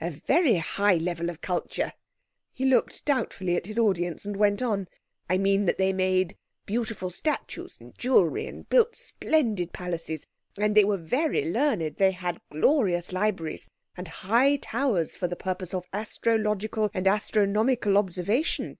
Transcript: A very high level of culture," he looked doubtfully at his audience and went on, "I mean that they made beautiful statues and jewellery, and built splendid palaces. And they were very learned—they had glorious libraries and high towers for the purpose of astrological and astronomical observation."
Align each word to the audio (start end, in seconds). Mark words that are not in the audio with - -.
A 0.00 0.10
very 0.26 0.56
high 0.56 0.94
level 0.94 1.28
of 1.28 1.42
culture," 1.42 1.92
he 2.54 2.64
looked 2.64 3.04
doubtfully 3.04 3.56
at 3.56 3.66
his 3.66 3.78
audience 3.78 4.24
and 4.24 4.38
went 4.38 4.62
on, 4.62 4.88
"I 5.28 5.36
mean 5.36 5.66
that 5.66 5.76
they 5.76 5.92
made 5.92 6.38
beautiful 6.64 7.10
statues 7.10 7.76
and 7.78 7.92
jewellery, 7.98 8.46
and 8.46 8.66
built 8.70 8.96
splendid 8.96 9.74
palaces. 9.74 10.26
And 10.58 10.74
they 10.74 10.84
were 10.86 10.96
very 10.96 11.50
learned—they 11.52 12.12
had 12.12 12.40
glorious 12.50 13.12
libraries 13.12 13.68
and 13.94 14.08
high 14.08 14.56
towers 14.56 15.14
for 15.14 15.28
the 15.28 15.36
purpose 15.36 15.74
of 15.74 15.84
astrological 15.92 16.90
and 16.94 17.06
astronomical 17.06 17.98
observation." 17.98 18.78